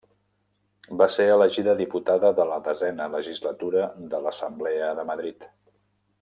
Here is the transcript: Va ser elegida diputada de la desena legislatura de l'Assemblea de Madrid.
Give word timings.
Va 1.01 1.07
ser 1.15 1.27
elegida 1.33 1.75
diputada 1.81 2.31
de 2.39 2.47
la 2.53 2.57
desena 2.69 3.07
legislatura 3.17 3.87
de 4.15 4.23
l'Assemblea 4.25 4.89
de 5.03 5.07
Madrid. 5.13 5.49